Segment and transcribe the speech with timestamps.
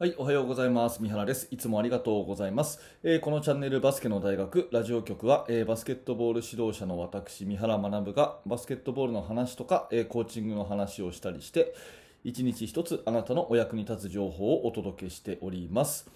[0.00, 1.02] はい、おはようございます。
[1.02, 1.48] 三原です。
[1.50, 2.78] いつもありがとうございます。
[3.02, 11.74] えーこのチャンネルバスケの大学ラジオ局は、えーバスケットボール指導者の私、三原学がバスケットボールの話とか、えーコーチングの話をしたりして、
[12.22, 16.08] 一日一つあなたのお役に立つ情報をお届けしております。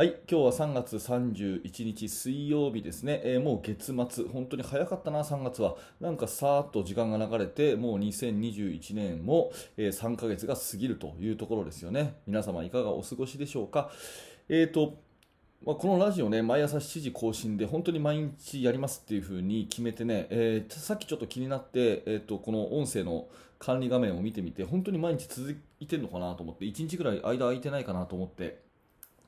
[0.00, 5.76] はい、今日は3月31日水曜日ですね、えーもう月末、本当に早かったな、3月は。
[6.00, 12.14] なんかさーっと時間が流れて、もう2021年も、え3ヶ月が過ぎるというところですよね。
[12.26, 13.90] 皆様いかがお過ごしでしょうか。
[14.48, 14.96] えーと
[15.66, 28.69] まあ、このラジオね、毎朝7時更新で、本当に毎日やりますっていう風に決めてね、えーさっきちょっと気になって、えー、とこの音声の管理画面を見てみて、本当に毎日続いてるのかなと思って、1日ぐらい間空いてないかなと思って、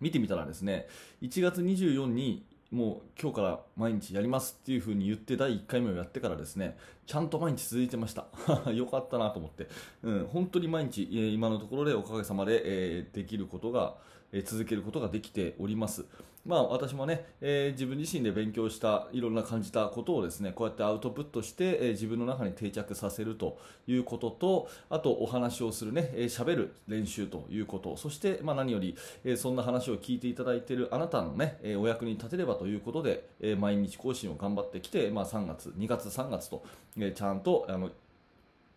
[0.00, 0.86] 見てみたらですね、
[1.22, 6.76] 1月24にもう今日から毎日やりますっていう風に言って第1回目をやってからですね、
[7.06, 8.26] ちゃんと毎日続いてました。
[8.70, 9.68] よかったなと思って、
[10.02, 13.96] うん、本当に毎日、今のところでおかげさまで、えできることが、
[14.32, 16.06] え続けることができております。
[16.46, 36.64] まあ私もね、えー自分自身で勉強したいろんな感じたことをですね、こうやってアウトプットして、えー自分の中に定着させるということと、あとお話をするね、えーる練習ということ、そしてまあ何より、えーそんな話を聞いていただいているあなたのね、えお役に立てればということで、え毎日更新を頑張ってきて、まあ3月、2月、3月と、
[36.98, 37.90] えちゃんとあの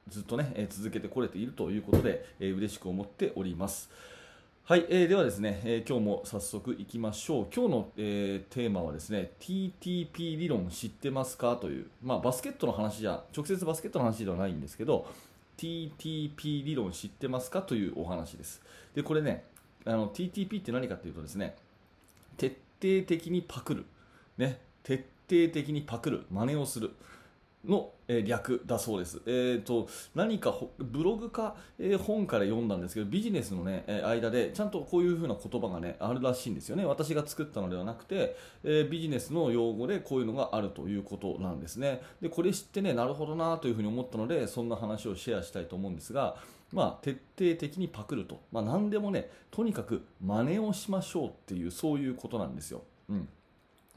[0.09, 3.89] ずっとね、え続けてこれているということで、えー嬉しく思っております。
[4.65, 7.47] はい、えーではですね、えー今日も早速いきましょう。
[7.53, 15.05] 今日の、えーテーマはですね、TTP 理論知ってますかという、まあバスケットの話じゃ、直接バスケットの話ではないんですけど、
[15.57, 18.61] TTP 理論知ってますかというお話です。
[18.95, 19.43] で、これね、
[19.83, 21.57] あの TTP って何かっていうとですね、
[22.37, 22.47] 徹
[22.81, 23.85] 底的にパクる、
[24.37, 24.95] ね、徹
[25.29, 26.91] 底的にパクる、真似をする
[27.65, 29.21] の、えー略だそうです。
[29.25, 36.85] えー、と何かブログか、えー本から読んだんですけど、ビジネスの、ね、えー間でちゃんとこういう風な言葉が、ね、あるらしいんですよね。
[36.85, 42.01] 私が作ったのではなくて、えービジネスの用語でこういうのがあるということなんですね。
[42.21, 46.37] でこれ知ってね、なるほどなというふうに思ったので、そんな話をシェアしたいと思うんですが、
[46.71, 52.81] まあ、徹底的にパクると、まあ、何でもね、とにかく真似をしましょうっていう、そういうことなんですよ。
[53.09, 53.29] うん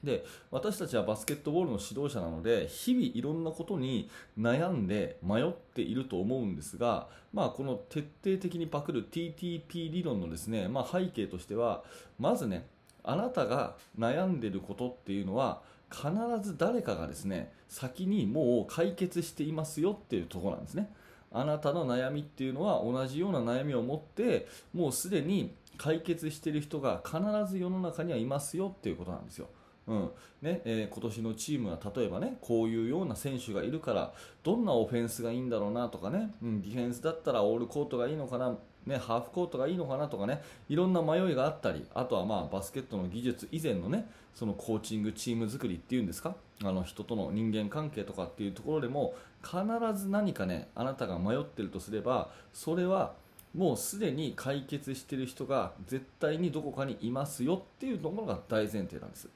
[0.07, 4.09] で私たちはバスケットボールの指導者なので日々いろんなことに
[4.39, 11.85] 悩んで迷っていると思うんですが、まあ、この徹底的にパクる TTP 理論のですね、まあ、背景としては
[12.19, 12.67] まずね
[13.05, 16.09] あなたが悩んでいることっていうのは必
[16.43, 20.91] ず誰かがですね先にもう解決していますよっていうところなんですね。
[21.33, 27.19] あなたの悩みっていうのは同じような悩みを持ってもうすでに解決している人が必
[27.51, 29.49] ず世の中にはいますよっていうことなんですよ。
[29.89, 30.11] うん
[30.43, 46.35] ねえー今年のチームは例えばねこういうような選手がいるからどんなオフェンスがいいんだろうなとかね、うん、ディフェンスだったらオールコートがいいのかな、ね、ハーフコートがいいのかなとかねいろんな迷いがあったりあとはまあバスケットの技術以前のねそのコーチングチーム作りっていうんですか？
[46.63, 49.59] あの人との人間関係とかっていうところでも必
[49.95, 53.15] ず何かねあなたが迷ってるとすればそれは
[53.55, 59.29] もうすでに解決している人が絶対にどこかにいますよっていうところが大前提なんです。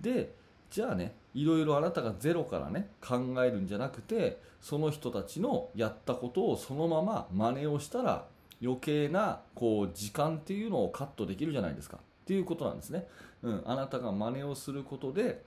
[0.00, 0.34] で
[0.70, 8.26] じゃあねいろいろあなたがゼロからね考えるんじゃなくてその人たちのやったことをそのまま真似をしたら
[8.62, 11.98] 余計なこう時間っていうのをカットできるじゃないですか。
[11.98, 13.08] っていうことなんですね、
[13.42, 15.42] うん、あなたが真似をすることで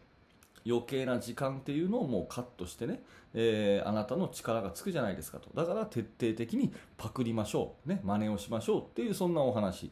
[0.68, 3.02] 余計な時間っていうのをもうカットしてね、
[3.34, 5.50] えーあなたの力がつくじゃないですかと。
[5.56, 9.92] だから徹底的にパクりましょう、ね、真似をしましょうっていうそんなお話。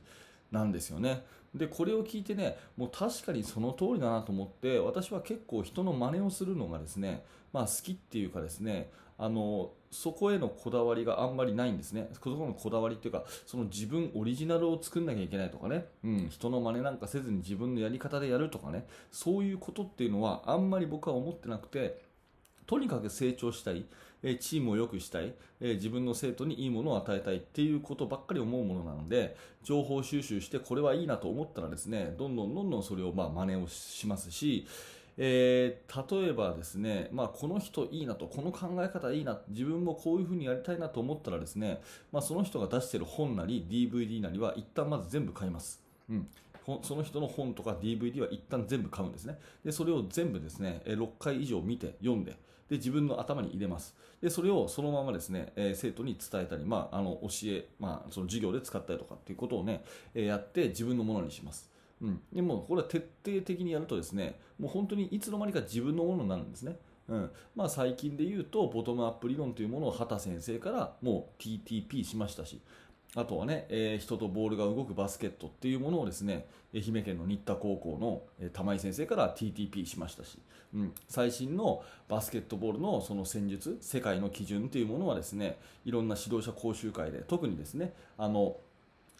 [0.53, 1.25] なんですよね。
[1.53, 12.09] でこれを聞いてねもう確かにその通りだなと思って私は結構人の真似をするのがですね、まあ、好きっていうかですねあのそこへのこだわりがあんまりないんですね。
[12.13, 18.87] そこのこだわりっていうかその自分オリジナルを作んなきゃいけないとかね、うん、人の真似なんかせずに自分のやり方でやるとかね。
[19.11, 22.01] そういうことっていうのはあんまり僕は思ってなくて
[22.65, 23.85] とにかく成長したい、
[24.21, 34.67] えチームを良くしたい、え自分の生徒にいいものを与えたいっていうことばっかり思うものなので情報収集してこれはいいなと思ったらですねどんどんどんどんそれをまあ真似をしますし、
[35.17, 41.81] えー例えばですね、まあ、この人いいなとこの考え方いいな自分もこういうふうにやりたいなと思ったらですね、
[42.11, 45.81] まあ、その人が出している本なり DVD なりは一旦まず全部買います。
[46.09, 46.27] うん
[46.81, 49.37] その人の本とか DVD は一旦全部買うんですね。
[49.65, 52.37] で、それを全部ですね、6回以上見て、読んで、
[52.73, 53.95] で、自分の頭に入れます。
[54.19, 59.83] で、それをそのままですね、えー生徒に伝えたり、まあ、あの、教え、まあ、その授業で使ったりとかっていうことをね、
[60.15, 61.69] えーやって自分のものにします。
[62.01, 62.21] うん。
[62.33, 66.77] でも、これは徹底的にやるとですね、もう本当にいつの間にか自分のものになるんですね。
[67.09, 72.61] うんまあ、最近で言うとボトムアップ理論というものを畑先生からもう TTP しましたし
[73.15, 80.39] あとはね、えー人とボールが動くバスケットっていうものをですね愛媛県の新田高校のえー玉井先生から TTP しましたし、
[80.73, 88.57] うん、最新のバスケットボールのその戦術世界の基準っていうものはですねいろんな指導者講習会で特にですねあの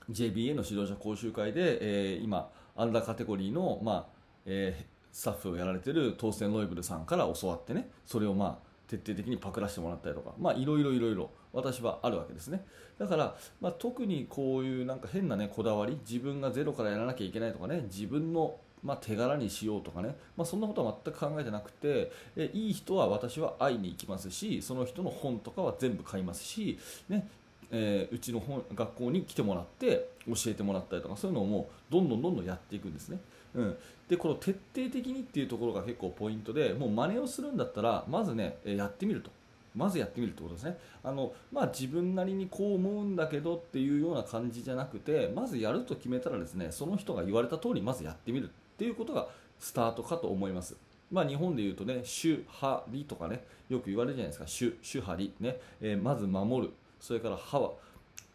[0.10, 1.78] JBA の指導者講習会で、
[2.16, 4.06] えー今アンダーカテゴリーの、まあ
[4.46, 12.64] えースタッフをやられてるトーステン・ロイブルさんから教わってねそれをまあ徹底的にパクらせてもらったりとかまあいろいろいろいろ私はあるわけですね
[13.00, 27.26] だから、まあ、特にこういうなんか変なねこだわり自分がゼロからやらなきゃいけないとかね自分のまあ、手柄にしようとかね、まあ、そんなことは全く考えてなくてえいい人は私は会いに行きますしその人の本とかは全部買いますし、ね
[27.72, 33.20] えーうちの本学校に来てもらって教えてもらったりとかそういうのをもうどんどんどんどんやっていくんですね。
[33.56, 33.78] うん、
[34.10, 39.30] でこの徹底的にっていうところが結構ポイントでもう真似をするんだったらまずねやってみると。
[39.76, 40.78] まずやってみるってことですね。
[41.04, 49.28] あの、まあ、自分なりにこう思うんだけどっていうような感じじゃなくてまずやると決めたらですねその人が言われた通りまずやってみるっていうことが
[49.60, 50.76] スタートかと思います。
[51.12, 57.72] まあ、日本でいうとね、主、張りとかね、よく言われるじゃないですか、主、主張り、ね、えーまず守る、それから歯は、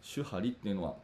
[0.01, 0.95] 主張りっていうのは、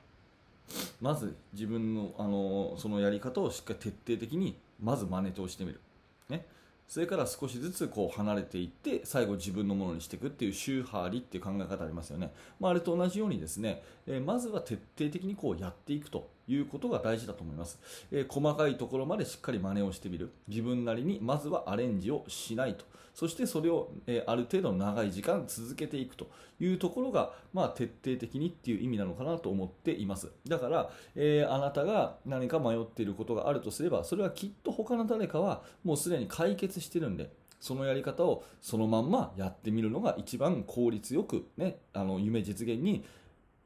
[1.00, 5.80] まず自分の、あのそのやり方をしっかり徹底的にまず真似としてみる、
[6.28, 6.46] ね、
[6.88, 16.33] それから少しずつこう離れていって最後自分のものにしていくっていう宗派理っていう考え方ありますよね、まあ、あれと同じようにですね、えまずは徹底的にこうやっていくと。
[16.46, 17.78] いうことが大事だと思います、
[18.10, 20.32] えー細かいところまでしっかり真似をしてみる。
[20.48, 22.84] 自分なりにまずはアレンジをしないと。
[23.14, 30.30] そしてそれを、えーある程度長い時間続けていくというところが、まあ、徹底的にっていう意味なのかなと思っています。
[30.46, 37.30] だから、えーあなたが何か迷っていることがあるとすればそれはきっと他の誰かはもうすでに解決してるんで
[37.60, 43.04] そのやり方をそのまんまやってみるのが一番効率よく、ね、あの夢実現に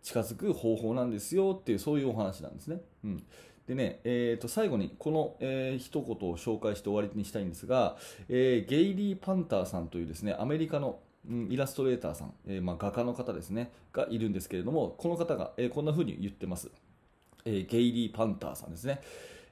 [0.02, 2.80] 近づく方法なんですよっていうそういうお話なんですね。
[3.04, 3.22] うん。
[3.66, 7.96] でね、えー、と最後にこの、えー一言を紹介して終わりにしたいんですが、
[8.28, 11.00] えーゲイリー・パンターさんというですねアメリカの、
[11.50, 16.70] イラストレーターさん、えーまあ、画家の方ですねがいるんですけれどもこの方が、えーこんな風に言ってます、
[17.44, 19.00] えーゲイリー・パンターさんですね、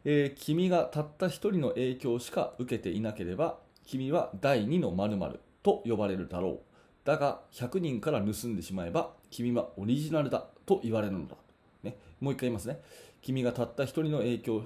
[0.04, 6.65] え君がたった一人の影響しか受けていなければ君は第二の〇〇と呼ばれるだろう。
[7.06, 11.36] だが100人から盗んでしまえば君はオリジナルだと言われるのだ、
[11.84, 12.80] ね、もう一回言いますね。
[13.22, 14.64] 君がたった一人の影響、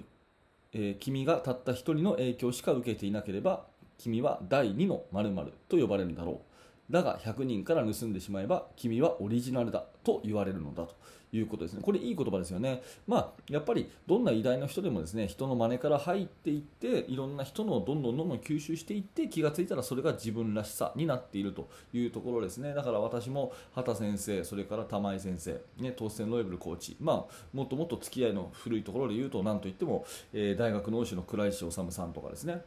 [0.73, 3.67] えー君がたった一人の影響しか受けていなければ
[3.99, 6.41] 君は第二の〇〇と呼ばれるだろ
[6.89, 6.93] う。
[6.93, 10.97] だが100人から盗んでしまえば君はオリジナルだと言われるのだと。
[11.33, 11.83] いうことですね。
[11.83, 12.83] これいい言葉ですよね。
[13.07, 22.75] まあ、やっぱりどんな偉大な人でもですね、人の真似から入っていって、いろんな人のどんどんどんどん吸収していって、気がついたらそれが自分らしさになっているというところですね。
[22.75, 32.63] だから私も畑先生、それから玉井先生、ね、当選ロイブルコーチ、まあ、もっともっと付き合いの古いところで言うと、なんといっても、えー大学の恩師の倉石治さんとかですね、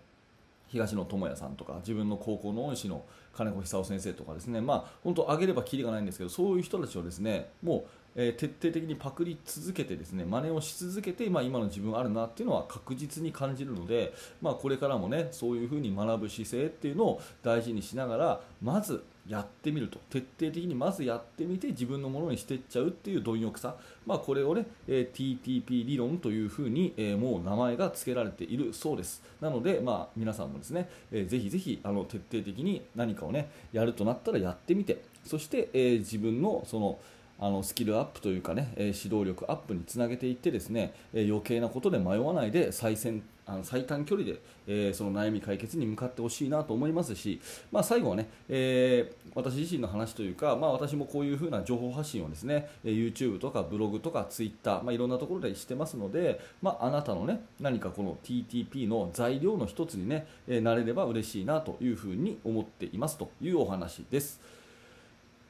[0.74, 3.06] 東野智也さんとか自分の高校の恩師の
[3.36, 20.00] 金子久夫先生とかですねまあ本当挙げればきりがないんですけどそういう人たちをですねもう、えー徹底的にパクり続けてですね真似をし続けて、まあ、今の自分あるなっていうのは確実に感じるので、まあ、これからもねそういうふうに学ぶ姿勢っていうのを大事にしながらまずやってみると。
[20.10, 29.24] 徹底的にまずやってみて自分のものにしていっちゃうっていう貪欲さ、まあ、これをね、えー TTP 理論というふうに、えーもう名前が付けられているそうです。
[29.40, 35.02] なので、まあ、皆さんもですね、えーぜひぜひあの徹底的に何かをねやるとなったらやってみて。
[35.24, 37.00] そして、えー自分のその
[37.44, 64.63] あのスキルアップというかね、え指導力アップにつなげていってですね、え余計なことで迷わないで最先あの最短距離で、えーその悩み解決に向かってほしいなと思いますし、まあ、最後はね、えー私自身の話というか、まあ、私もこういう風な情報発信をですね、え YouTube とかブログとか Twitter、まあ、いろんなところでしてますので、まあ、あなたのね何かこの TTP の材料の一つにね、えーなれれば嬉しいなというふうに思っていますというお話です。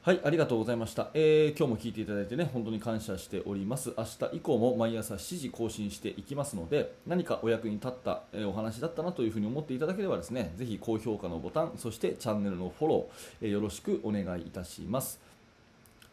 [0.05, 3.93] はい、ありがとうございました、えー今日も聞いていただいてね、本当に感謝しております。
[3.97, 15.21] 明日以降も毎朝7時更新していきますので、何かお役に立った、えーお話だったなというふうに思っていただければですね、ぜひ高評価のボタン、そしてチャンネルのフォロー、えーよろしくお願いいたします。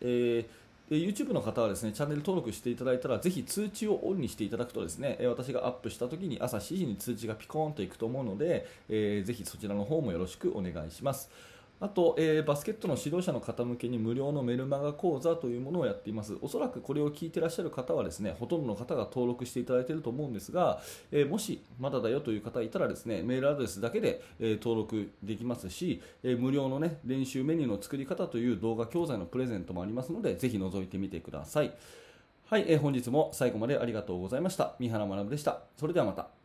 [0.00, 0.46] えー
[0.88, 11.30] YouTube の方はですねチャンネル登録していただいたらぜひ通知をオンにしていただくとですねえ私がアップした時に朝7時に通知がピコーンといくと思うので、えーぜひそちらの方もよろしくお願いします。
[11.80, 16.36] あと、えーバスケットの指導者の方向けに無料のメルマガ講座というものをやっています。
[16.42, 31.72] おそらくこれを聞いてらっしゃる方はですね、ほとんどの方が登録していただいていると思うんですが、えーもしまだだよという方いたらですね、メールアドレスだけで、えー登録できますし、えー無料のね、練習メニューの作り方という動画教材のプレゼントもありますので、ぜひ覗いてみてください。
[32.50, 36.39] はい、えー本日も最後までありがとうございました三原学でしたそれではまた